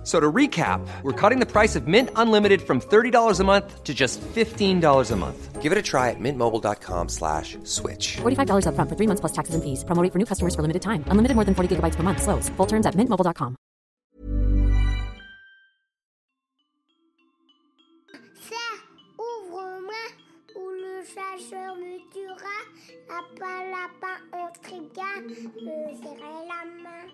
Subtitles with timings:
[0.00, 3.84] F- So to recap, we're cutting the price of Mint Unlimited from $30 a month
[3.84, 5.60] to just $15 a month.
[5.60, 8.16] Give it a try at mintmobile.com slash switch.
[8.22, 9.84] $45 upfront for three months plus taxes and fees.
[9.84, 11.04] Promo rate for new customers for limited time.
[11.12, 12.22] Unlimited more than 40 gigabytes per month.
[12.22, 12.48] Slows.
[12.56, 13.56] Full terms at mintmobile.com.
[18.48, 18.66] Ça,
[19.18, 20.04] ouvre-moi,
[20.56, 22.56] ou le chasseur me tuera.
[23.08, 27.06] Lapin, lapin, intriguant, me serrer la me serrer la main,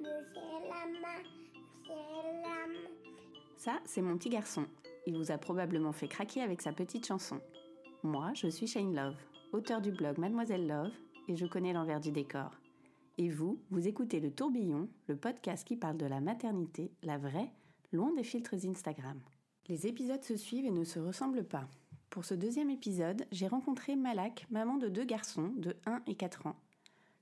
[0.00, 1.22] me serrer la main.
[3.56, 4.66] Ça, c'est mon petit garçon.
[5.06, 7.40] Il vous a probablement fait craquer avec sa petite chanson.
[8.02, 9.16] Moi, je suis Shane Love,
[9.52, 10.92] auteur du blog Mademoiselle Love,
[11.28, 12.52] et je connais l'envers du décor.
[13.18, 17.50] Et vous, vous écoutez Le Tourbillon, le podcast qui parle de la maternité, la vraie,
[17.92, 19.20] loin des filtres Instagram.
[19.68, 21.66] Les épisodes se suivent et ne se ressemblent pas.
[22.10, 26.46] Pour ce deuxième épisode, j'ai rencontré Malak, maman de deux garçons de 1 et 4
[26.46, 26.56] ans.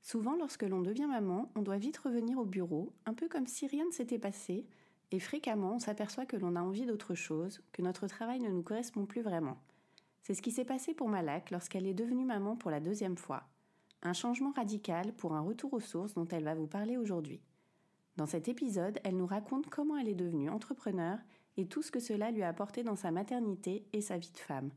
[0.05, 3.67] Souvent, lorsque l'on devient maman, on doit vite revenir au bureau, un peu comme si
[3.67, 4.67] rien ne s'était passé,
[5.11, 8.63] et fréquemment, on s'aperçoit que l'on a envie d'autre chose, que notre travail ne nous
[8.63, 9.57] correspond plus vraiment.
[10.23, 13.45] C'est ce qui s'est passé pour Malak lorsqu'elle est devenue maman pour la deuxième fois.
[14.03, 17.41] Un changement radical pour un retour aux sources dont elle va vous parler aujourd'hui.
[18.19, 21.19] Dans cet épisode, elle nous raconte comment elle est devenue entrepreneur
[21.57, 24.39] et tout ce que cela lui a apporté dans sa maternité et sa vie de
[24.39, 24.71] femme.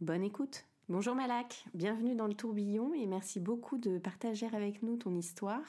[0.00, 4.96] Bonne écoute Bonjour Malak, bienvenue dans le tourbillon et merci beaucoup de partager avec nous
[4.96, 5.60] ton histoire.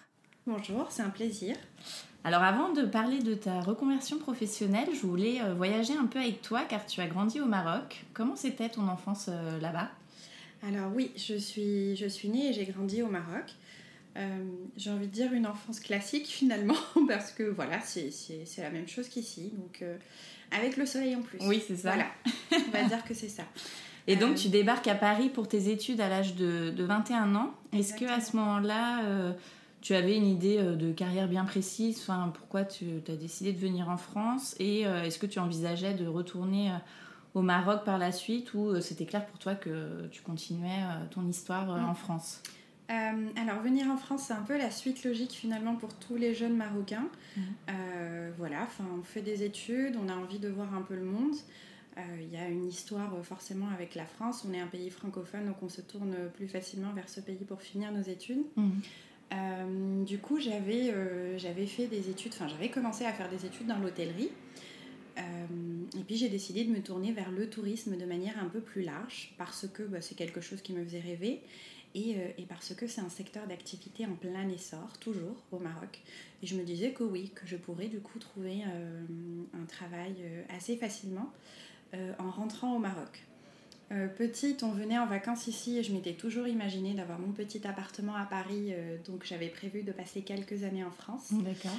[0.46, 1.56] Bonjour, c'est un plaisir.
[2.24, 6.42] Alors avant de parler de ta reconversion professionnelle, je voulais euh, voyager un peu avec
[6.42, 8.06] toi car tu as grandi au Maroc.
[8.14, 9.90] Comment c'était ton enfance euh, là-bas?
[10.64, 13.46] Alors oui, je suis, je suis née et j'ai grandi au Maroc.
[14.18, 14.44] Euh,
[14.78, 16.76] j'ai envie de dire une enfance classique finalement,
[17.08, 19.52] parce que voilà, c'est c'est- c'est la même chose qu'ici.
[19.58, 19.98] Donc euh,
[20.52, 21.40] avec le soleil en plus.
[21.42, 21.94] Oui, c'est ça.
[21.94, 22.08] Voilà,
[22.68, 23.44] on va dire que c'est ça.
[24.08, 27.54] Et donc tu débarques à Paris pour tes études à l'âge de, de 21 ans.
[27.74, 29.34] Est-ce que à ce moment-là, euh,
[29.82, 32.00] tu avais une idée euh, de carrière bien précise?
[32.02, 34.56] Enfin, pourquoi tu as décidé de venir en France?
[34.60, 36.72] Et euh, est-ce que tu envisageais de retourner
[37.34, 38.54] au Maroc par la suite?
[38.54, 41.90] Ou c'était clair pour toi que tu continuais ton histoire euh, Mm.
[41.90, 42.42] en France?
[42.90, 42.94] Euh,
[43.36, 46.56] alors venir en France, c'est un peu la suite logique finalement pour tous les jeunes
[46.56, 47.10] Marocains.
[47.70, 51.04] Euh, voilà, enfin on fait des études, on a envie de voir un peu le
[51.04, 51.36] monde.
[51.98, 54.46] Euh, Il y a une histoire euh, forcément avec la France.
[54.48, 57.62] On est un pays francophone, donc on se tourne plus facilement vers ce pays pour
[57.62, 58.44] finir nos études.
[59.34, 63.68] Euh, du coup, j'avais euh, fait des études, enfin j'avais commencé à faire des études
[63.68, 64.30] dans l'hôtellerie.
[65.18, 65.22] Euh,
[66.00, 68.84] et puis j'ai décidé de me tourner vers le tourisme de manière un peu plus
[68.84, 71.42] large parce que bah, c'est quelque chose qui me faisait rêver
[71.96, 76.02] et, et parce que c'est un secteur d'activité en plein essor, toujours au Maroc.
[76.44, 80.14] Et je me disais que oui, que je pourrais du coup trouver un travail
[80.56, 81.34] assez facilement
[81.94, 83.24] euh, en rentrant au Maroc.
[83.94, 87.66] Euh, petite, on venait en vacances ici et je m'étais toujours imaginé d'avoir mon petit
[87.66, 91.72] appartement à Paris, euh, donc j'avais prévu de passer quelques années en France, D'accord.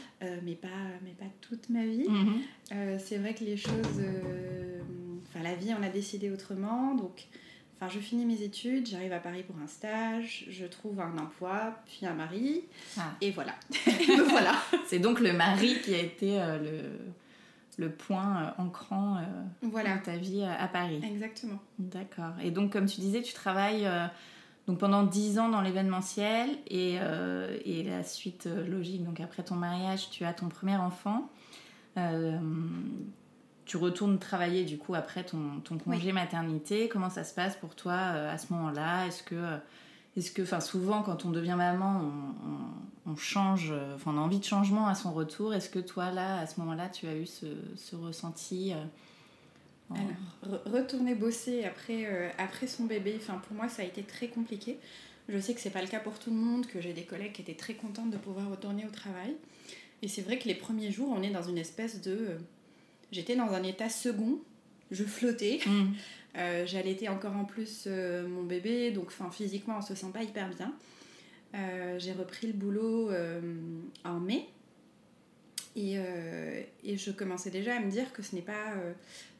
[0.43, 0.69] mais, pas,
[1.05, 2.09] mais pas toute ma vie.
[2.09, 2.99] Mhm.
[2.99, 4.01] C'est vrai que les choses.
[5.29, 6.95] Enfin, la vie, on a décidé autrement.
[6.95, 7.27] Donc,
[7.77, 11.79] enfin, je finis mes études, j'arrive à Paris pour un stage, je trouve un emploi,
[11.85, 12.63] puis un mari,
[12.97, 13.15] Ah.
[13.21, 13.55] et voilà.
[13.87, 14.55] Me voilà.
[14.87, 16.81] C'est donc le mari qui a été le,
[17.78, 19.21] le point euh, ancrant euh,
[19.62, 19.97] Voilà.
[19.97, 21.00] de ta vie euh, à Paris.
[21.03, 21.59] Exactement.
[21.78, 22.33] D'accord.
[22.43, 23.89] Et donc, comme tu disais, tu travailles
[24.66, 26.97] donc pendant 10 ans dans l'événementiel et,
[27.65, 31.31] et la suite logique, donc après ton mariage, tu as ton premier enfant.
[33.65, 36.89] Tu retournes travailler du coup après ton, ton congé maternité.
[36.89, 39.06] Comment ça se passe pour toi euh, à ce moment-là?
[39.06, 39.56] Est-ce que, euh,
[40.19, 44.21] est-ce que, enfin, souvent quand on devient maman, on, on- on change, enfin, on a
[44.21, 45.55] envie de changement à son retour.
[45.55, 47.47] Est-ce que toi là, à ce moment-là, tu as eu ce,
[47.77, 48.77] ce ressenti euh,
[49.91, 49.95] en-
[50.45, 54.03] Alors, re- retourner bosser après, euh, après son bébé, enfin, pour moi, ça a été
[54.03, 54.78] très compliqué.
[55.31, 57.33] Je sais que c'est pas le cas pour tout le monde, que j'ai des collègues
[57.33, 59.34] qui étaient très contentes de pouvoir retourner au travail.
[60.03, 62.10] Et c'est vrai que les premiers jours, on est dans une espèce de.
[62.13, 62.39] euh,
[63.10, 64.39] J'étais dans un état second,
[64.91, 65.60] je flottais.
[65.66, 65.92] Mm.
[66.36, 70.22] Euh, J'allaitais encore en plus euh, mon bébé, donc enfin, physiquement on se sent pas
[70.22, 70.75] hyper bien.
[71.54, 73.10] Euh, J'ai repris le boulot
[74.04, 74.47] en mai
[75.77, 75.97] et,
[76.84, 78.75] et je commençais déjà à me dire que ce n'est pas,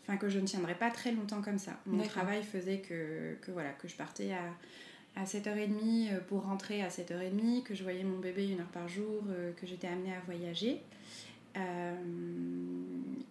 [0.03, 1.73] enfin que je ne tiendrais pas très longtemps comme ça.
[1.87, 6.83] Mon travail faisait que, que voilà que je partais à, à 7h30 euh, pour rentrer
[6.83, 9.25] à 7h30, que je voyais mon bébé une heure par jour,
[9.61, 10.81] que j'étais amenée à voyager.
[11.57, 11.95] Euh,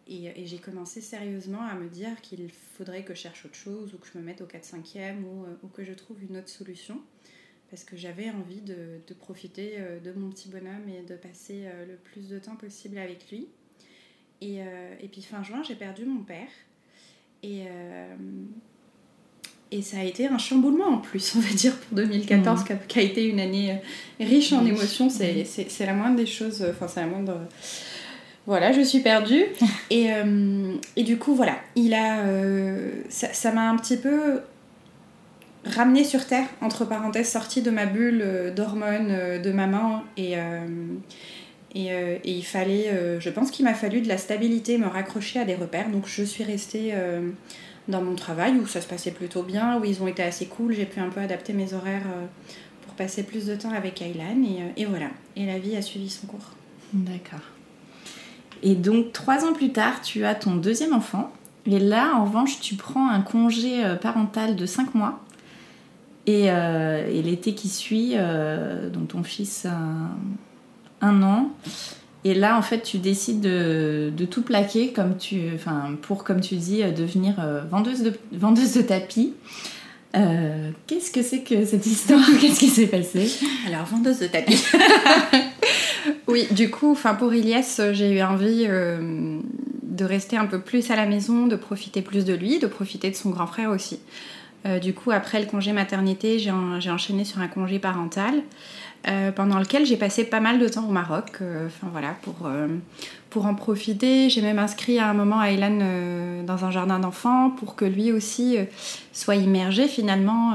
[0.08, 3.94] et et j'ai commencé sérieusement à me dire qu'il faudrait que je cherche autre chose
[3.94, 6.50] ou que je me mette au 4-5e ou, euh, ou que je trouve une autre
[6.50, 7.02] solution.
[7.70, 11.64] parce que j'avais envie de, de profiter euh, de mon petit bonhomme et de passer
[11.66, 13.48] euh, le plus de temps possible avec lui.
[14.40, 14.60] Et,
[15.02, 16.50] et puis fin juin, j'ai perdu mon père.
[17.42, 18.16] Et, euh,
[19.72, 22.76] et ça a été un chamboulement en plus, on va dire, pour 2014, qui, a,
[22.76, 23.82] qui a été une année
[24.20, 25.10] riche en émotions.
[25.10, 26.64] C'est, c'est, la moindre des choses.
[26.70, 27.48] Enfin, c'est la moindre.
[28.48, 29.44] Voilà, je suis perdue.
[29.92, 32.22] et, euh, et du coup, voilà, il a.
[32.22, 34.40] euh, ça, m'a un petit peu
[35.66, 40.02] ramené sur terre, entre parenthèses, sortie de ma bulle euh, d'hormones de maman.
[40.16, 40.36] Et,
[41.76, 43.20] et, il fallait.
[43.20, 45.90] je pense qu'il m'a fallu de la stabilité, me raccrocher à des repères.
[45.92, 46.94] Donc je suis restée.
[47.90, 50.74] dans mon travail où ça se passait plutôt bien, où ils ont été assez cool.
[50.74, 52.08] J'ai pu un peu adapter mes horaires
[52.86, 55.10] pour passer plus de temps avec Aylan et, et voilà.
[55.36, 56.54] Et la vie a suivi son cours.
[56.94, 57.57] D'accord.
[58.64, 61.32] Et donc, trois ans plus tard, tu as ton deuxième enfant.
[61.66, 65.20] Et là, en revanche, tu prends un congé euh, parental de 5 mois.
[66.26, 69.78] Et, euh, et l'été qui suit, euh, donc ton fils a
[71.02, 71.52] un an.
[72.24, 76.42] Et là, en fait, tu décides de, de tout plaquer comme tu, enfin, pour, comme
[76.42, 77.36] tu dis, devenir
[77.70, 79.34] vendeuse, de, vendeuse de tapis.
[80.16, 82.26] Euh, Qu'est-ce que c'est que cette histoire?
[82.42, 83.32] Qu'est-ce qui s'est passé?
[83.68, 84.64] Alors, vendeuse de tapis.
[86.28, 89.40] oui, du coup, enfin pour Ilias, j'ai eu envie euh,
[89.84, 93.10] de rester un peu plus à la maison, de profiter plus de lui, de profiter
[93.10, 94.00] de son grand frère aussi.
[94.66, 98.36] Euh, du coup, après le congé maternité, j'ai enchaîné sur un congé parental
[99.08, 101.26] euh, pendant lequel j'ai passé pas mal de temps au Maroc.
[101.42, 102.68] euh, Enfin voilà, pour, euh,
[103.30, 104.30] pour en profiter.
[104.30, 108.12] J'ai même inscrit à un moment Aylan euh, dans un jardin d'enfants pour que lui
[108.12, 108.58] aussi
[109.14, 110.54] soit immergé finalement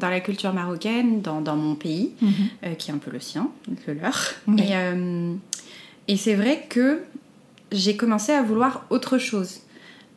[0.00, 2.12] dans la culture marocaine, dans, dans mon pays,
[2.64, 3.48] euh, qui est un peu le sien,
[3.86, 4.18] le leur.
[4.58, 4.72] Et,
[6.12, 7.02] et c'est vrai que
[7.72, 9.60] j'ai commencé à vouloir autre chose.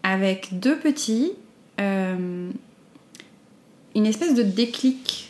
[0.04, 1.32] Avec deux petits,
[1.80, 2.50] euh,
[3.96, 5.27] une espèce de déclic.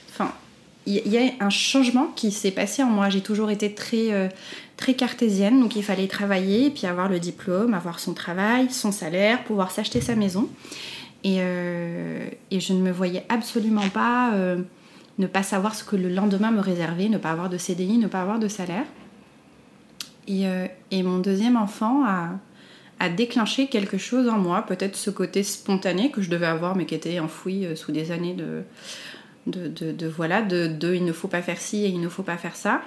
[0.89, 3.09] Il y, a un changement qui s'est passé en moi.
[3.09, 4.29] J'ai toujours été très, euh,
[4.77, 9.43] très cartésienne, donc il fallait travailler, puis avoir le diplôme, avoir son travail, son salaire,
[9.43, 10.47] pouvoir s'acheter sa maison.
[11.25, 14.61] Et, euh, je ne me voyais absolument pas euh,
[15.17, 18.07] ne pas savoir ce que le lendemain me réservait, ne pas avoir de CDI, ne
[18.07, 18.85] pas avoir de salaire.
[20.29, 26.21] Et, mon deuxième enfant a, déclenché quelque chose en moi, peut-être ce côté spontané que
[26.21, 28.63] je devais avoir, mais qui était enfoui sous des années de,
[29.47, 32.55] de, voilà, de, il ne faut pas faire ci et il ne faut pas faire
[32.55, 32.81] ça.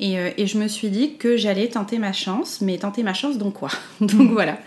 [0.00, 3.14] Et, euh, et je me suis dit que j'allais tenter ma chance, mais tenter ma
[3.14, 3.70] chance donc quoi?
[4.00, 4.58] Donc voilà.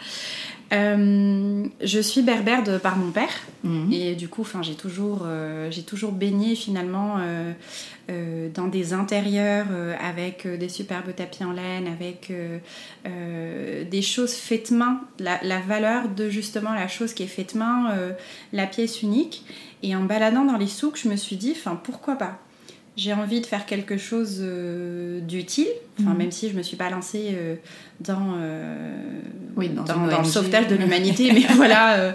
[0.71, 3.91] Euh, je suis berbère de par mon père Mhm.
[3.91, 9.67] et du coup, enfin, j'ai toujours, euh, j'ai toujours baigné finalement euh, dans des intérieurs
[10.01, 12.31] avec des superbes tapis en laine, avec
[13.05, 17.93] des choses faites main, la, la valeur de justement la chose qui est faite main,
[18.51, 19.45] la pièce unique.
[19.83, 22.39] Et en baladant dans les souks, je me suis dit, enfin, pourquoi pas?
[22.97, 25.67] J'ai envie de faire quelque chose euh, d'utile,
[25.99, 26.17] enfin, Mhm.
[26.17, 27.55] même si je me suis pas lancée euh,
[28.01, 28.93] dans, euh,
[29.55, 32.13] Oui, dans dans, une dans le sauvetage de l'humanité, mais voilà.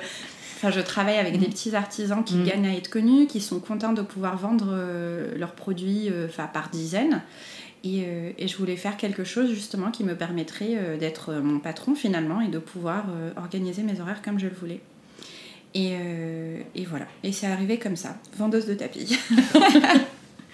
[0.57, 1.53] Enfin, je travaille avec des Mhm.
[1.53, 2.45] petits artisans qui Mhm.
[2.47, 4.77] gagnent à être connus, qui sont contents de pouvoir vendre
[5.37, 6.11] leurs produits
[6.53, 7.23] par dizaines.
[7.85, 8.05] Et,
[8.39, 12.49] et je voulais faire quelque chose justement qui me permettrait d'être mon patron finalement et
[12.49, 13.05] de pouvoir
[13.37, 14.81] organiser mes horaires comme je le voulais.
[15.75, 15.93] Et,
[16.75, 17.07] et voilà.
[17.23, 19.19] Et c'est arrivé comme ça, vendeuse de tapis.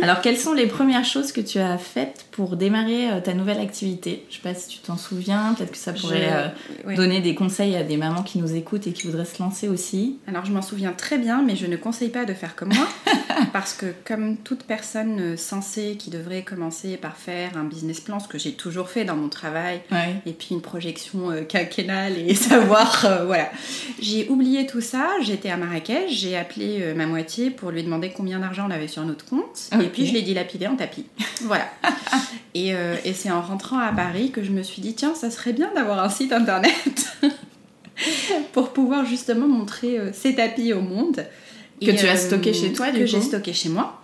[0.00, 3.58] Alors, quelles sont les premières choses que tu as faites pour démarrer euh, ta nouvelle
[3.58, 4.24] activité?
[4.30, 6.28] Je sais pas si tu t'en souviens, peut-être que ça pourrait
[6.86, 9.66] euh, donner des conseils à des mamans qui nous écoutent et qui voudraient se lancer
[9.68, 10.18] aussi.
[10.28, 12.86] Alors je m'en souviens très bien, mais je ne conseille pas de faire comme moi,
[13.52, 18.20] parce que comme toute personne euh, sensée qui devrait commencer par faire un business plan,
[18.20, 20.14] ce que j'ai toujours fait dans mon travail, Ouais.
[20.26, 23.50] et puis une projection euh, quinquennale et savoir, voilà.
[24.00, 28.38] J'ai oublié tout ça, j'étais à Marrakech, j'ai appelé ma moitié pour lui demander combien
[28.38, 31.06] d'argent on avait sur notre compte, et puis je l'ai dilapidé en tapis.
[31.42, 31.70] Voilà.
[32.54, 35.30] et euh, et c'est en rentrant à Paris que je me suis dit, tiens, ça
[35.30, 37.16] serait bien d'avoir un site internet
[38.52, 41.24] pour pouvoir justement montrer euh, ces tapis au monde.
[41.80, 44.00] Que tu as stocké chez toi, du Que j'ai stocké chez moi.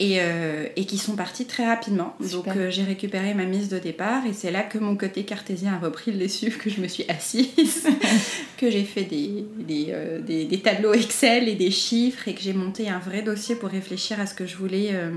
[0.00, 2.14] Et, euh, et qui sont partis très rapidement.
[2.20, 2.54] Donc Super.
[2.56, 5.78] euh, j'ai récupéré ma mise de départ et c'est là que mon côté cartésien a
[5.78, 7.86] repris le dessus, que je me suis assise,
[8.56, 12.40] que j'ai fait des, des, euh, des- des tableaux Excel et des chiffres et que
[12.40, 15.10] j'ai monté un vrai dossier pour réfléchir à ce que je voulais, euh,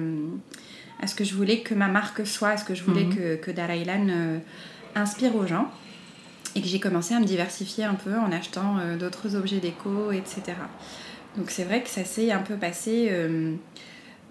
[1.01, 3.15] à ce que, je voulais que ma marque soit, à ce que je voulais Mhm.
[3.15, 4.37] que, que Darailan euh,
[4.95, 5.69] inspire aux gens.
[6.53, 10.11] Et que j'ai commencé à me diversifier un peu en achetant euh, d'autres objets déco,
[10.11, 10.41] etc.
[11.37, 13.53] Donc c'est vrai que ça s'est un peu passé, euh,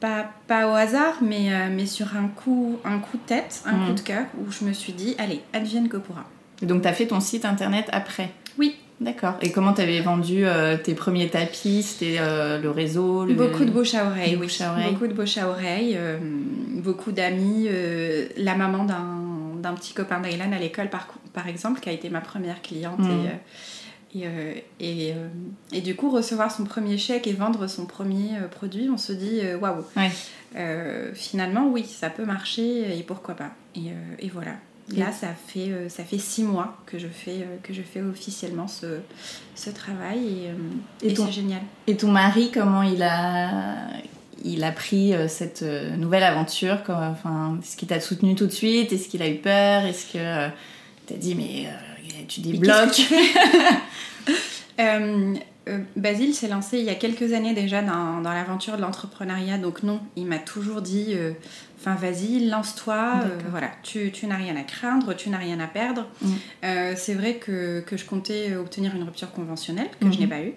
[0.00, 3.73] pas, pas au hasard, mais, euh, mais sur un coup, un coup de tête, un
[3.73, 3.87] Mhm.
[3.87, 6.25] coup de cœur, où je me suis dit, allez, advienne que pourra.
[6.62, 8.30] Donc, tu as fait ton site internet après?
[8.59, 9.37] Oui, D'accord.
[9.40, 11.83] Et comment tu avais vendu euh, tes premiers tapis?
[11.83, 12.19] C'était
[12.62, 13.33] le réseau le...
[13.33, 14.92] Beaucoup de bouche à oreille, Bouche à oreille.
[14.92, 15.99] Beaucoup de bouche à oreille,
[16.75, 17.66] beaucoup d'amis.
[18.37, 19.21] la maman d'un
[19.61, 22.99] d'un petit copain d'Aylan à l'école, par, par exemple, qui a été ma première cliente.
[22.99, 23.11] Mhm.
[23.11, 23.28] Et,
[24.14, 25.29] et, euh, et, euh,
[25.73, 29.12] et du coup, recevoir son premier chèque et vendre son premier euh, produit, on se
[29.12, 30.11] dit waouh, Ouais.
[30.57, 33.50] Euh, finalement, oui, ça peut marcher et pourquoi pas.
[33.76, 34.52] Et, et voilà.
[34.97, 38.99] Là, ça fait, ça fait six mois que je fais, que je fais officiellement ce,
[39.55, 40.50] ce travail
[41.00, 41.61] et, Et c'est génial.
[41.87, 43.87] Et ton mari, comment il a,
[44.45, 45.62] il a pris cette
[45.97, 48.93] nouvelle aventure enfin, Est-ce qu'il t'a soutenu tout de suite?
[48.93, 49.85] Est-ce qu'il a eu peur?
[49.85, 50.49] Est-ce que
[51.07, 51.69] t'as dit mais
[52.31, 52.41] tu
[52.93, 53.17] tu fais
[54.79, 55.35] Euh,
[55.69, 59.59] euh, Basile s'est lancé il y a quelques années déjà dans, dans l'aventure de l'entrepreneuriat,
[59.59, 61.33] donc non, il m'a toujours dit, euh,
[61.79, 66.07] enfin vas-y, lance-toi, voilà, tu, tu n'as rien à craindre, tu n'as rien à perdre.
[66.23, 66.33] Mm.
[66.97, 70.21] C'est vrai que, que je comptais obtenir une rupture conventionnelle, que je Mhm.
[70.21, 70.55] n'ai pas eue,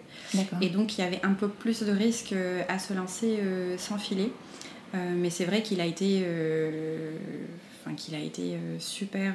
[0.61, 2.33] et donc il y avait un peu plus de risques
[2.69, 3.39] à se lancer
[3.77, 4.31] sans filet.
[4.93, 6.23] Mais c'est vrai qu'il a été,
[7.83, 9.33] enfin qu'il a été super.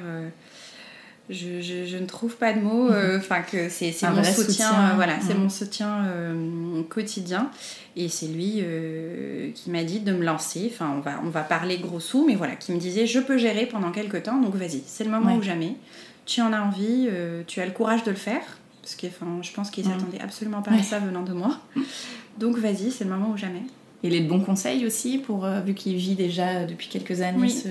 [1.29, 2.89] Je, je- je ne trouve pas de mots.
[2.89, 4.43] euh, Enfin que c'est mon soutien.
[4.45, 5.41] soutien, euh, voilà, c'est mhm.
[5.43, 7.49] mon soutien euh, quotidien.
[7.95, 8.63] Et c'est lui
[9.55, 10.69] qui m'a dit de me lancer.
[10.73, 13.37] Enfin, on va on va parler gros sous, mais voilà, qui me disait je peux
[13.37, 14.39] gérer pendant quelques temps.
[14.41, 15.37] Donc vas-y, c'est le moment Ouais.
[15.37, 15.75] ou jamais.
[16.25, 17.07] Tu en as envie,
[17.47, 18.41] tu as le courage de le faire.
[18.81, 19.07] Parce que
[19.43, 19.91] je pense qu'il Mhm.
[19.99, 20.79] s'attendait absolument pas Ouais.
[20.79, 21.59] à ça venant de moi.
[22.39, 23.61] Donc vas-y, c'est le moment ou jamais.
[24.01, 27.49] Il est de bons conseils aussi, pour, vu qu'il vit déjà depuis quelques années Oui.
[27.51, 27.67] ce...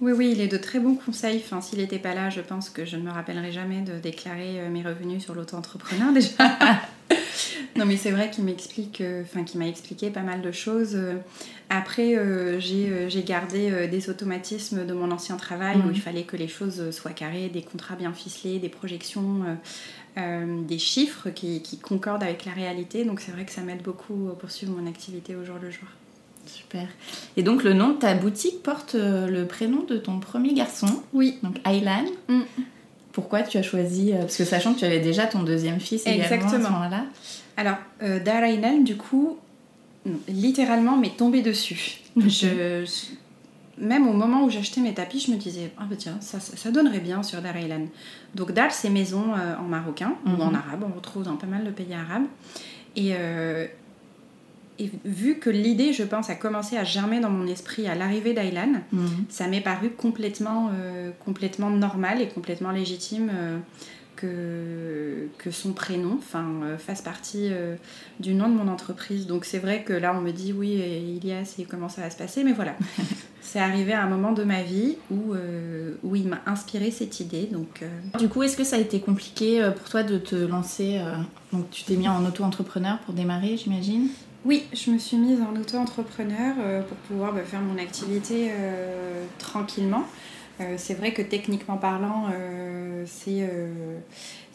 [0.00, 1.42] Oui, oui, il est de très bons conseils.
[1.44, 4.60] Enfin, s'il n'était pas là, je pense que je ne me rappellerai jamais de déclarer
[4.60, 6.50] euh, mes revenus sur l'auto-entrepreneur déjà.
[7.76, 10.92] non, mais c'est vrai qu'il m'explique, euh, enfin, qu'il m'a expliqué pas mal de choses.
[10.94, 11.16] Euh,
[11.68, 15.86] Après, euh, j'ai j'ai gardé euh, des automatismes de mon ancien travail Mhm.
[15.86, 19.44] où il fallait que les choses soient carrées, des contrats bien ficelés, des projections,
[20.18, 23.04] euh, des chiffres qui, qui concordent avec la réalité.
[23.04, 25.86] Donc, c'est vrai que ça m'aide beaucoup à poursuivre mon activité au jour le jour.
[26.54, 26.86] Super.
[27.36, 31.02] Et donc le nom de ta boutique porte euh, le prénom de ton premier garçon,
[31.12, 32.04] Oui, donc Aylan.
[32.28, 32.40] Mm.
[33.12, 36.06] Pourquoi tu as choisi euh, Parce que sachant que tu avais déjà ton deuxième fils
[36.06, 36.70] également à ce Exactement.
[36.70, 37.04] moment-là.
[37.56, 39.36] Alors, euh, Darainan, du coup,
[40.28, 42.00] littéralement m'est tombé dessus.
[42.16, 42.84] Je,
[43.78, 46.56] même au moment où j'achetais mes tapis, je me disais, ah bah tiens, ça, ça,
[46.56, 47.86] ça donnerait bien sur Darailan.
[48.34, 50.40] Donc Dar, c'est maison euh, en marocain ou Mhm.
[50.42, 52.26] en arabe, on retrouve dans pas mal de pays arabes.
[52.96, 53.66] Et, euh,
[54.80, 58.32] et vu que l'idée, je pense, a commencé à germer dans mon esprit à l'arrivée
[58.32, 59.24] d'Aylan, Mhm.
[59.28, 63.58] ça m'est paru complètement, euh, complètement normal et complètement légitime euh,
[64.16, 67.50] que, que son prénom euh, fasse partie
[68.20, 69.26] du nom de mon entreprise.
[69.26, 70.72] Donc c'est vrai que là on me dit oui
[71.22, 72.74] Ilias et comment ça va se passer, mais voilà.
[73.40, 75.34] c'est arrivé à un moment de ma vie où,
[76.02, 77.48] où il m'a inspiré cette idée.
[77.50, 77.82] Donc
[78.18, 81.00] Du coup, est-ce que ça a été compliqué pour toi de te lancer
[81.52, 84.08] Donc tu t'es mis en auto-entrepreneur pour démarrer, j'imagine?
[84.46, 89.26] Oui, je me suis mise en auto-entrepreneur euh, pour pouvoir bah, faire mon activité euh,
[89.38, 90.04] tranquillement.
[90.60, 92.28] Euh, c'est vrai que techniquement parlant,
[93.06, 93.48] c'est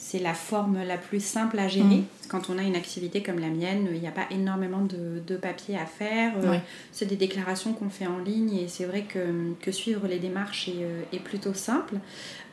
[0.07, 2.01] c'est la forme la plus simple à gérer.
[2.01, 2.03] Mhm.
[2.27, 5.35] Quand on a une activité comme la mienne, il n'y a pas énormément de, de
[5.35, 6.33] papier à faire.
[6.43, 6.57] Euh.
[6.91, 9.19] C'est des déclarations qu'on fait en ligne et c'est vrai que,
[9.63, 11.95] que suivre les démarches est, euh, est plutôt simple.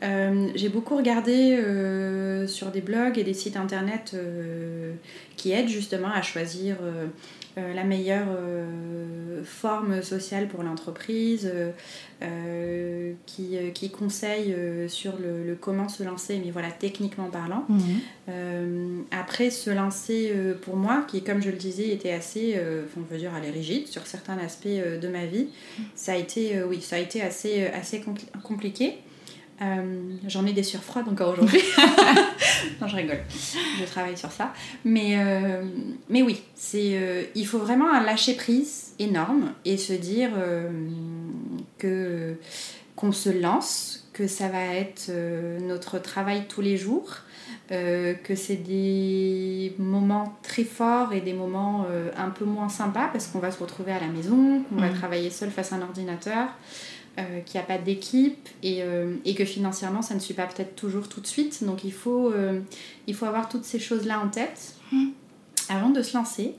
[0.03, 4.95] Euh, J'ai beaucoup regardé euh, sur des blogs et des sites internet euh,
[5.37, 7.07] qui aident justement à choisir euh,
[7.75, 11.53] la meilleure euh, forme sociale pour l'entreprise,
[12.23, 17.65] euh, qui, euh, sur le, le comment se lancer, mais voilà, techniquement parlant.
[17.69, 17.81] Mhm.
[18.29, 22.85] Euh, après, se lancer euh, pour moi, qui comme je le disais était assez, euh,
[22.97, 24.67] on veut dire, aller rigide sur certains aspects
[25.03, 25.49] de ma vie,
[25.95, 28.95] ça a été, oui, ça a été assez, assez compli- compliqué.
[29.61, 31.63] Euh, J'en ai des surfroides encore aujourd'hui.
[32.81, 33.21] non, je rigole.
[33.79, 34.53] Je travaille sur ça.
[34.85, 35.63] Mais, euh,
[36.09, 40.31] mais oui, c'est, euh, il faut vraiment un lâcher prise énorme et se dire
[41.79, 42.35] que
[42.97, 45.11] qu'on se lance, que ça va être
[45.63, 47.17] notre travail tous les jours,
[47.71, 53.09] euh, que c'est des moments très forts et des moments euh, un peu moins sympas
[53.13, 54.95] parce qu'on va se retrouver à la maison, qu'on va Mhm.
[54.99, 56.49] travailler seul face à un ordinateur,
[57.19, 58.83] euh, qu'il n'y a pas d'équipe et,
[59.25, 61.63] et que financièrement ça ne suit pas peut-être toujours tout de suite.
[61.65, 62.33] Donc il faut,
[63.07, 65.13] il faut avoir toutes ces choses-là en tête Mhm.
[65.69, 66.55] avant de se lancer.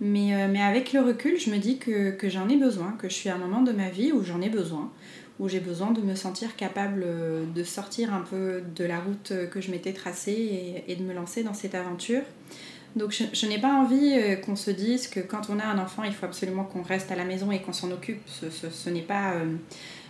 [0.00, 3.14] Mais, mais avec le recul, je me dis que, que j'en ai besoin, que je
[3.14, 4.90] suis à un moment de ma vie où j'en ai besoin,
[5.38, 9.32] où j'ai besoin de me sentir capable euh, de sortir un peu de la route
[9.32, 12.22] euh, que je m'étais tracée et, de me lancer dans cette aventure.
[12.94, 16.04] Donc je, n'ai pas envie euh, qu'on se dise que quand on a un enfant,
[16.04, 18.22] il faut absolument qu'on reste à la maison et qu'on s'en occupe.
[18.26, 19.34] Ce, n'est pas,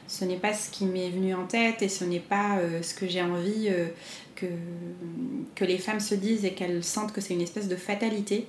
[0.07, 3.09] ce n'est pas ce qui m'est venu en tête et ce n'est pas ce que
[3.09, 3.69] j'ai envie
[4.37, 4.47] que,
[5.57, 8.47] que les femmes se disent et qu'elles sentent que c'est une espèce de fatalité.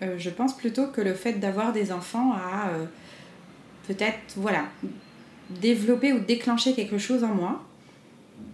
[0.00, 2.70] je pense plutôt que le fait d'avoir des enfants a
[3.88, 4.66] peut-être, voilà,
[5.60, 7.62] développer ou déclencher quelque chose en moi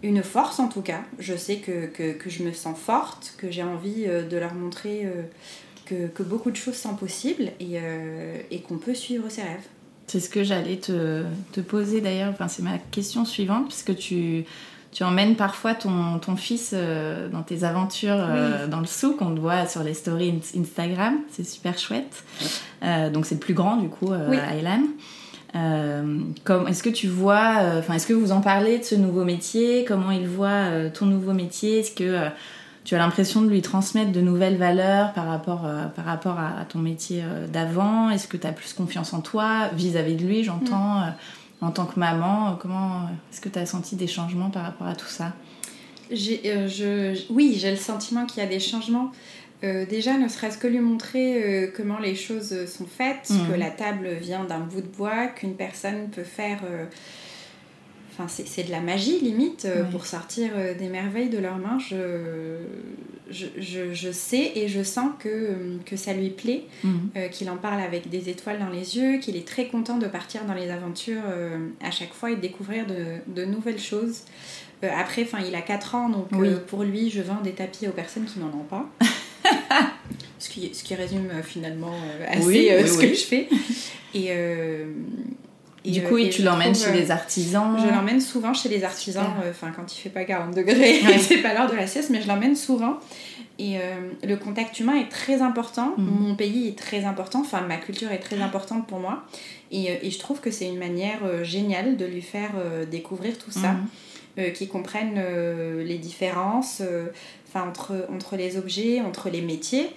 [0.03, 1.01] une force en tout cas.
[1.19, 5.03] Je sais que, que, je me sens forte, que j'ai envie euh, de leur montrer
[5.05, 5.23] euh,
[5.85, 9.67] que, que, beaucoup de choses sont possibles et, euh, et qu'on peut suivre ses rêves.
[10.07, 14.45] C'est ce que j'allais te, te, poser d'ailleurs, enfin, c'est ma question suivante, puisque tu,
[14.93, 16.75] tu emmènes parfois ton, ton fils
[17.33, 18.25] dans tes aventures
[18.69, 22.23] dans le souk, on te voit sur les stories Instagram, c'est super chouette.
[23.13, 24.37] donc c'est le plus grand du coup, oui.
[24.37, 24.83] Aylan.
[25.55, 26.21] Euh,
[26.69, 29.85] est-ce que tu vois, euh, enfin, est-ce que vous en parlez de ce nouveau métier?
[29.87, 31.81] Comment il voit euh, ton nouveau métier?
[31.81, 32.29] Est-ce que
[32.85, 36.79] tu as l'impression de lui transmettre de nouvelles valeurs par rapport, par rapport à, ton
[36.79, 37.23] métier
[37.53, 38.11] d'avant?
[38.11, 41.15] Est-ce que tu as plus confiance en toi vis-à-vis de lui, j'entends, mm.
[41.63, 42.57] en tant que maman?
[42.61, 45.33] Comment est-ce que tu as senti des changements par rapport à tout ça?
[46.13, 49.11] Je, Oui, j'ai le sentiment qu'il y a des changements.
[49.65, 53.59] Euh, déjà, ne serait-ce que lui montrer euh, comment les choses sont faites, que mhm.
[53.59, 56.61] la table vient d'un bout de bois, qu'une personne peut faire.
[56.65, 56.85] Euh,
[58.13, 61.79] enfin, c'est de la magie limite pour sortir des merveilles de leurs mains.
[61.79, 62.57] Je,
[63.29, 67.11] je, je, sais et je sens que, que ça lui plaît, mhm.
[67.31, 70.47] qu'il en parle avec des étoiles dans les yeux, qu'il est très content de partir
[70.47, 71.25] dans les aventures
[71.83, 74.23] à chaque fois et de découvrir de, de nouvelles choses.
[74.83, 76.31] après, enfin, il a 4 ans, donc
[76.69, 78.89] pour lui, je vends des tapis aux personnes qui n'en ont pas.
[80.39, 83.49] ce, qui, ce qui résume euh, finalement euh, assez euh, ce que je fais.
[84.15, 84.31] Et,
[85.85, 89.73] et du coup, tu l'emmènes chez les artisans Je l'emmène souvent chez les artisans, enfin
[89.77, 92.57] quand il fait pas 40 degrés, c'est pas l'heure de la sieste, mais je l'emmène
[92.57, 92.99] souvent.
[93.59, 93.77] Et
[94.27, 96.29] le contact humain est très important, mhm.
[96.29, 99.27] mon pays est très important, enfin ma culture est très importante pour moi.
[99.71, 102.53] Et, et je trouve que c'est une manière géniale de lui faire
[102.91, 103.73] découvrir tout ça.
[103.73, 103.87] Mhm.
[104.55, 105.21] Qui comprennent
[105.79, 106.83] les différences,
[107.55, 109.89] entre, entre les objets, entre les métiers,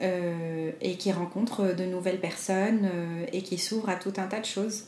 [0.00, 4.38] euh, et qui rencontre de nouvelles personnes euh, et qui s'ouvre à tout un tas
[4.40, 4.84] de choses.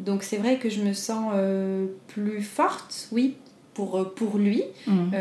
[0.00, 3.36] Donc c'est vrai que je me sens euh, plus forte, oui,
[3.78, 5.12] pour, pour lui, mmh.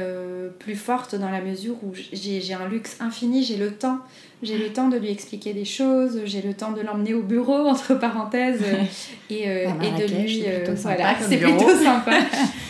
[0.58, 4.00] plus forte dans la mesure où j'ai un luxe infini, j'ai le temps.
[4.42, 7.68] J'ai le temps de lui expliquer des choses, j'ai le temps de l'emmener au bureau,
[7.68, 8.64] entre parenthèses,
[9.30, 10.44] et, et de lui...
[10.76, 12.18] voilà, c'est plutôt sympa.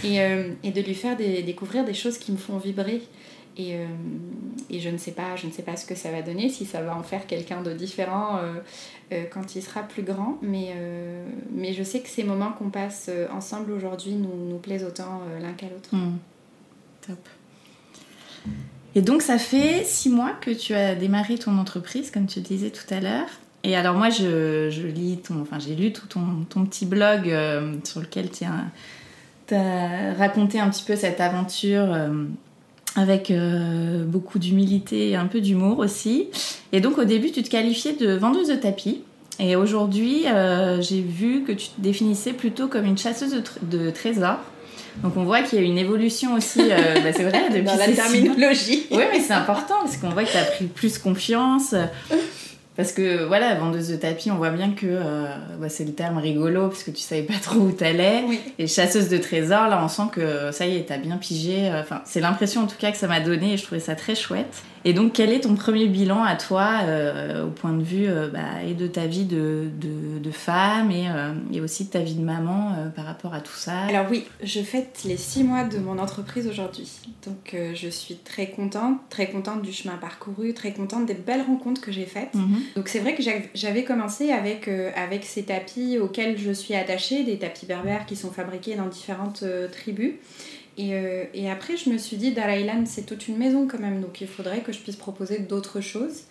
[0.03, 0.17] et,
[0.63, 3.01] et, de lui faire des, découvrir des choses qui me font vibrer.
[3.57, 3.85] Et, euh,
[4.69, 6.65] et, je ne sais pas, je ne sais pas ce que ça va donner, si
[6.65, 8.53] ça va en faire quelqu'un de différent euh,
[9.11, 10.37] euh, quand il sera plus grand.
[10.43, 10.75] Mais,
[11.51, 15.53] mais je sais que ces moments qu'on passe ensemble aujourd'hui nous, nous plaisent autant l'un
[15.53, 15.95] qu'à l'autre.
[15.95, 16.17] Mmh.
[17.07, 17.29] Top.
[18.95, 22.69] Et donc ça fait six mois que tu as démarré ton entreprise, comme tu disais
[22.69, 23.29] tout à l'heure.
[23.63, 27.33] Et alors moi, je, je lis ton, enfin j'ai lu tout ton, ton petit blog
[27.83, 31.95] sur lequel tu as, raconté un petit peu cette aventure
[32.97, 36.27] avec euh, beaucoup d'humilité et un peu d'humour aussi.
[36.73, 39.03] Et donc au début, tu te qualifiais de vendeuse de tapis.
[39.39, 44.39] Et aujourd'hui, euh, j'ai vu que tu te définissais plutôt comme une chasseuse de, trésors.
[45.03, 47.75] Donc on voit qu'il y a une évolution aussi, euh, bah, c'est vrai, depuis Dans
[47.75, 48.87] la terminologie.
[48.89, 51.75] Oui, mais c'est important parce qu'on voit que tu as pris plus confiance.
[52.77, 55.25] Parce que voilà, vendeuse de tapis, on voit bien que euh,
[55.59, 58.23] bah, c'est le terme rigolo parce que tu savais pas trop où t'allais.
[58.27, 58.39] Oui.
[58.59, 61.69] Et chasseuse de trésors, là on sent que ça y est, t'as bien pigé.
[61.73, 64.15] Enfin, c'est l'impression en tout cas que ça m'a donné et je trouvais ça très
[64.15, 64.63] chouette.
[64.87, 68.29] Et donc, quel est ton premier bilan à toi, euh, au point de vue euh,
[68.29, 72.15] bah, et de ta vie de, de, femme et, euh, et, aussi de ta vie
[72.15, 73.81] de maman par rapport à tout ça?
[73.89, 76.89] Alors oui, je fête les six mois de mon entreprise aujourd'hui.
[77.25, 81.81] Donc, je suis très contente, très contente du chemin parcouru, très contente des belles rencontres
[81.81, 82.33] que j'ai faites.
[82.33, 82.57] Mhm.
[82.77, 83.23] Donc, c'est vrai que
[83.55, 88.31] j'avais commencé avec, avec ces tapis auxquels je suis attachée, des tapis berbères qui sont
[88.31, 90.13] fabriqués dans différentes tribus.
[90.79, 94.21] Euh, et, après, je me suis dit, Dalai c'est toute une maison quand même, donc
[94.21, 96.23] il faudrait que je puisse proposer d'autres choses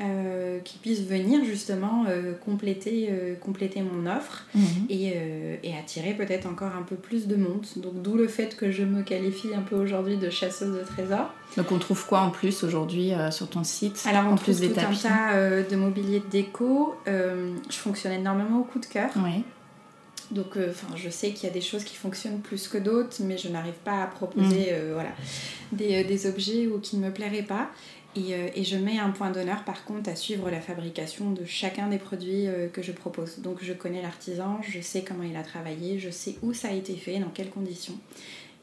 [0.00, 4.86] euh, qui puissent venir justement euh, compléter, compléter mon offre mhm.
[4.88, 5.14] et,
[5.62, 7.66] et, attirer peut-être encore un peu plus de monde.
[7.76, 11.34] Donc d'où le fait que je me qualifie un peu aujourd'hui de chasseuse de trésors.
[11.56, 14.80] Donc on trouve quoi en plus aujourd'hui sur ton site Alors on en trouve tout
[14.80, 16.94] un tas de mobilier de déco.
[17.06, 19.10] je fonctionne énormément au coup de cœur.
[19.16, 19.44] Oui.
[20.30, 23.36] Donc, euh, je sais qu'il y a des choses qui fonctionnent plus que d'autres, mais
[23.36, 24.72] je n'arrive pas à proposer mm.
[24.72, 25.10] euh, voilà,
[25.72, 27.70] des, euh, des, objets ou qui ne me plairaient pas.
[28.16, 31.86] Et, et, je mets un point d'honneur par contre à suivre la fabrication de chacun
[31.86, 33.38] des produits que je propose.
[33.38, 36.72] Donc je connais l'artisan, je sais comment il a travaillé, je sais où ça a
[36.72, 37.96] été fait, dans quelles conditions.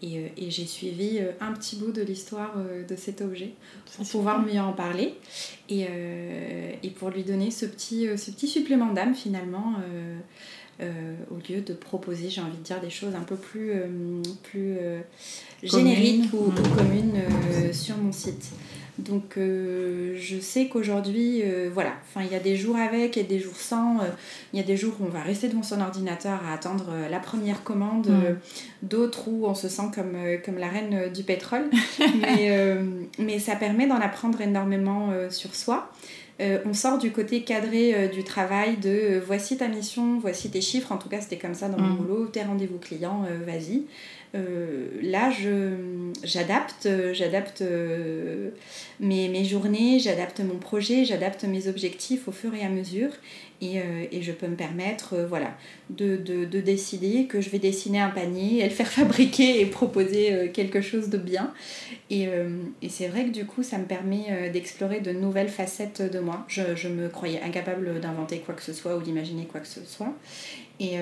[0.01, 3.53] Et, et j'ai suivi un petit bout de l'histoire de cet objet
[3.95, 5.13] pour pouvoir mieux en parler
[5.69, 5.85] et,
[6.83, 9.75] et, pour lui donner ce petit, ce petit supplément d'âme finalement
[10.79, 13.71] au lieu de proposer, j'ai envie de dire, des choses un peu plus,
[14.43, 14.77] plus
[15.63, 17.21] génériques ou, ou, communes
[17.73, 18.51] sur mon site.
[18.97, 23.23] Donc euh, je sais qu'aujourd'hui, euh, voilà, enfin il y a des jours avec et
[23.23, 23.99] des jours sans.
[23.99, 24.05] Euh,
[24.53, 27.19] il y a des jours où on va rester devant son ordinateur à attendre la
[27.19, 28.37] première commande, mm.
[28.81, 31.69] d'autres où on se sent comme, comme la reine du pétrole.
[32.21, 32.75] mais,
[33.19, 35.91] mais ça permet d'en apprendre énormément sur soi.
[36.39, 40.91] On sort du côté cadré du travail de voici ta mission, voici tes chiffres.
[40.91, 41.97] En tout cas, c'était comme ça dans mon mm.
[41.97, 42.25] boulot.
[42.27, 43.83] Tes rendez-vous clients, vas-y.
[44.35, 45.31] Euh, là,
[46.23, 48.49] j'adapte, j'adapte euh,
[48.99, 53.11] mes, mes, journées, j'adapte mon projet, j'adapte mes objectifs au fur et à mesure.
[53.59, 55.57] Et, euh, et je peux me permettre voilà,
[55.89, 59.65] de, de, de, décider que je vais dessiner un panier et le faire fabriquer et
[59.65, 61.53] proposer quelque chose de bien.
[62.11, 62.27] Et,
[62.81, 66.45] et c'est vrai que du coup, ça me permet d'explorer de nouvelles facettes de moi.
[66.47, 69.83] Je, je me croyais incapable d'inventer quoi que ce soit ou d'imaginer quoi que ce
[69.83, 70.13] soit.
[70.79, 70.97] Et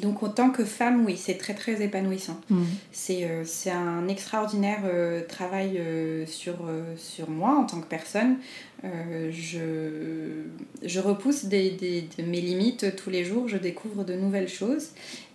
[0.00, 2.40] donc en tant que femme, oui, c'est très très épanouissant.
[2.50, 2.62] Mm.
[3.10, 6.56] Euh, c'est un extraordinaire euh, travail euh, sur,
[6.96, 8.36] sur moi en tant que personne.
[8.82, 10.42] je,
[10.82, 14.88] je repousse des, des, de mes limites tous les jours, je découvre de nouvelles choses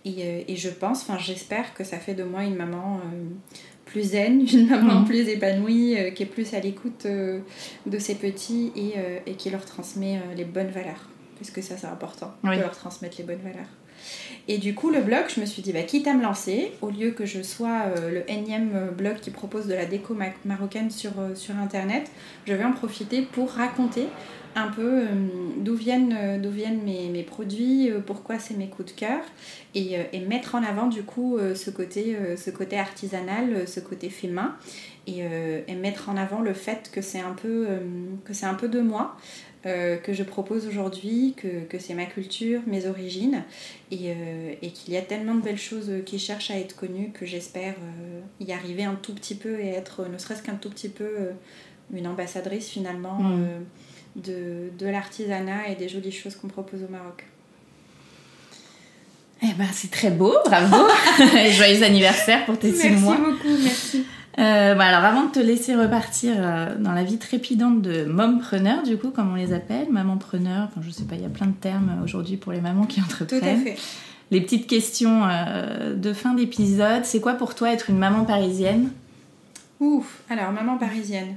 [0.04, 3.00] et, et je pense, enfin j'espère que ça fait de moi une maman
[3.86, 5.04] plus zen, une maman mm.
[5.06, 8.94] plus épanouie, qui est plus à l'écoute de ses petits et,
[9.26, 11.08] et, qui leur transmet les bonnes valeurs.
[11.38, 13.79] Parce que ça c'est important, de leur transmettre les bonnes valeurs.
[14.48, 16.90] Et du coup, le blog, je me suis dit, bah, quitte à me lancer, au
[16.90, 20.90] lieu que je sois euh, le énième euh, blog qui propose de la déco marocaine
[20.90, 22.10] sur, euh, sur Internet,
[22.46, 24.06] je vais en profiter pour raconter
[24.56, 25.04] un peu
[25.58, 29.20] d'où viennent, d'où viennent mes, produits, pourquoi c'est mes coups de cœur,
[29.76, 32.16] et, et, mettre en avant du coup ce côté,
[32.76, 34.56] artisanal, ce côté fait main,
[35.06, 35.20] et,
[35.68, 37.68] et mettre en avant le fait que c'est un peu
[38.68, 39.16] de moi.
[39.66, 43.42] Euh, que je propose aujourd'hui, que, que c'est ma culture, mes origines,
[43.90, 47.10] et, euh, et qu'il y a tellement de belles choses qui cherchent à être connues
[47.12, 50.70] que j'espère euh, y arriver un tout petit peu et être, ne serait-ce qu'un tout
[50.70, 51.32] petit peu,
[51.92, 53.46] une ambassadrice finalement mm.
[54.16, 57.26] de, de l'artisanat et des jolies choses qu'on propose au Maroc.
[59.42, 60.76] Eh ben, c'est très beau, bravo!
[61.50, 63.18] Joyeux anniversaire pour tes six mois.
[63.18, 64.06] Merci beaucoup, merci.
[64.38, 68.82] Euh, bah, alors avant de te laisser repartir euh, dans la vie trépidante de mompreneur,
[68.82, 71.48] du coup, comme on les appelle, mamanpreneur, enfin je sais pas, il y a plein
[71.48, 73.40] de termes aujourd'hui pour les mamans qui entreprennent.
[73.40, 73.76] Tout à fait.
[74.30, 78.90] Les petites questions euh, de fin d'épisode, c'est quoi pour toi être une maman parisienne?
[79.80, 81.36] Ouf, alors maman parisienne.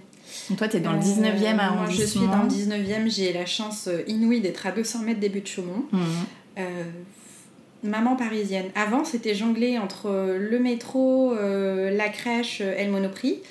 [0.49, 1.75] Donc toi, tu es dans le 19e arrondissement.
[1.75, 5.29] Moi, je suis dans le 19e, j'ai la chance inouïe d'être à 200 mètres des
[5.29, 5.86] buts de Chaumont.
[5.91, 6.62] Mmh
[7.84, 8.67] maman parisienne.
[8.76, 13.41] Avant, c'était jongler entre le métro, euh, la crèche euh, et le monoprix.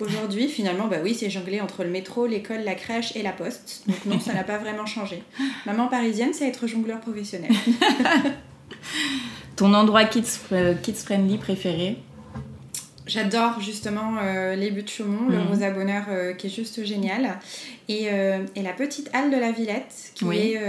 [0.00, 3.84] Aujourd'hui, finalement, bah oui, c'est jongler entre le métro, l'école, la crèche et la poste.
[3.86, 5.22] Donc non, ça n'a pas vraiment changé.
[5.64, 7.50] Maman parisienne, c'est être jongleur professionnel.
[9.56, 11.96] Ton endroit kids, euh, kids friendly préféré?
[13.06, 15.46] J'adore justement euh, les buts de Chaumont, le mhm.
[15.46, 17.38] Rosa Bonheur euh, qui est juste génial.
[17.88, 20.60] Et, euh, et, la petite halle de la Villette qui, est,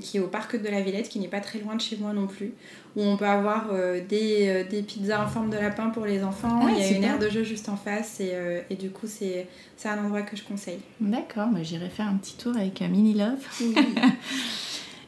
[0.00, 2.12] qui est au parc de la Villette, qui n'est pas très loin de chez moi
[2.12, 2.52] non plus,
[2.94, 3.70] où on peut avoir
[4.08, 6.68] des, des, pizzas en forme de lapin pour les enfants.
[6.68, 8.34] Il y a une aire de jeu juste en face et,
[8.68, 9.46] et du coup c'est
[9.84, 10.80] un endroit que je conseille.
[11.00, 13.46] D'accord, bah, j'irai faire un petit tour avec Mini Love.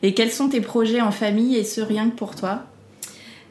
[0.02, 2.64] et quels sont tes projets en famille et ce rien que pour toi?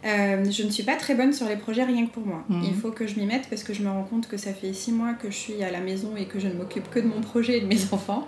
[0.05, 2.43] Euh, je ne suis pas très bonne sur les projets rien que pour moi.
[2.49, 2.63] Mhm.
[2.65, 4.73] Il faut que je m'y mette parce que je me rends compte que ça fait
[4.73, 7.07] six mois que je suis à la maison et que je ne m'occupe que de
[7.07, 8.27] mon projet et de mes enfants.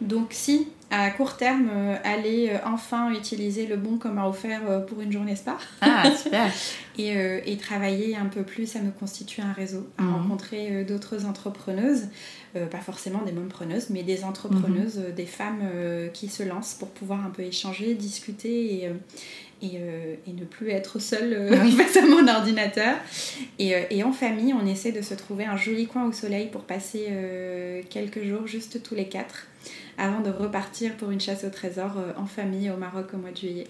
[0.00, 4.84] Donc si à court terme, euh, aller euh, enfin utiliser le bon comme à offert
[4.86, 5.58] pour une journée spa.
[5.82, 6.50] Ah, super
[6.98, 7.14] et,
[7.46, 10.14] et, travailler un peu plus à me constituer un réseau, à mhm.
[10.14, 12.08] rencontrer d'autres entrepreneuses,
[12.52, 15.14] pas forcément des mompreneuses, mais des entrepreneuses, mhm.
[15.14, 15.62] des femmes
[16.12, 18.90] qui se lancent pour pouvoir un peu échanger, discuter et
[19.62, 22.96] euh, et, ne plus être seule euh, face à mon ordinateur.
[23.58, 26.48] Et, euh, et, en famille, on essaie de se trouver un joli coin au soleil
[26.48, 27.08] pour passer
[27.90, 29.46] quelques jours, juste tous les quatre,
[29.98, 33.36] avant de repartir pour une chasse au trésor en famille au Maroc au mois de
[33.36, 33.66] juillet.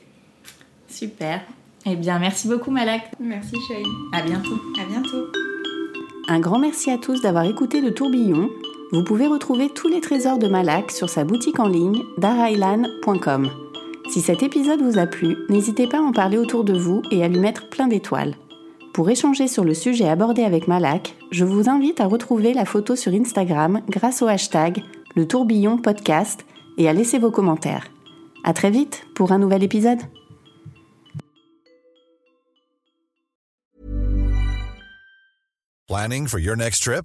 [0.88, 1.40] Super.
[1.86, 3.10] Eh bien, merci beaucoup Malak.
[3.18, 3.84] Merci Shane.
[4.12, 4.60] À bientôt.
[4.80, 5.26] À bientôt.
[6.28, 8.50] Un grand merci à tous d'avoir écouté le tourbillon.
[8.92, 13.69] Vous pouvez retrouver tous les trésors de Malak sur sa boutique en ligne darailan.com.
[14.10, 17.22] Si cet épisode vous a plu, n'hésitez pas à en parler autour de vous et
[17.22, 18.34] à lui mettre plein d'étoiles.
[18.92, 22.96] Pour échanger sur le sujet abordé avec Malak, je vous invite à retrouver la photo
[22.96, 24.82] sur Instagram grâce au hashtag
[25.14, 26.44] le tourbillon podcast
[26.76, 27.86] et à laisser vos commentaires.
[28.42, 30.00] À très vite pour un nouvel épisode.
[35.86, 37.04] Planning for your next trip?